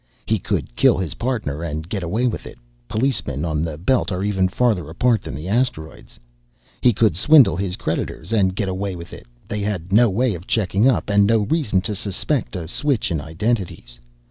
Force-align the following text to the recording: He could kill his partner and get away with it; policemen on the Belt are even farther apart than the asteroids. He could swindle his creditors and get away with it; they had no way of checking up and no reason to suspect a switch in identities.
He 0.25 0.39
could 0.39 0.75
kill 0.75 0.97
his 0.97 1.13
partner 1.13 1.61
and 1.61 1.87
get 1.87 2.01
away 2.01 2.25
with 2.25 2.47
it; 2.47 2.57
policemen 2.87 3.45
on 3.45 3.61
the 3.63 3.77
Belt 3.77 4.11
are 4.11 4.23
even 4.23 4.47
farther 4.49 4.89
apart 4.89 5.21
than 5.21 5.35
the 5.35 5.47
asteroids. 5.47 6.19
He 6.81 6.91
could 6.91 7.15
swindle 7.15 7.55
his 7.55 7.75
creditors 7.75 8.33
and 8.33 8.55
get 8.55 8.67
away 8.67 8.95
with 8.95 9.13
it; 9.13 9.27
they 9.47 9.59
had 9.61 9.93
no 9.93 10.09
way 10.09 10.33
of 10.33 10.47
checking 10.47 10.87
up 10.87 11.11
and 11.11 11.27
no 11.27 11.41
reason 11.41 11.81
to 11.81 11.93
suspect 11.93 12.55
a 12.55 12.67
switch 12.67 13.11
in 13.11 13.21
identities. 13.21 13.99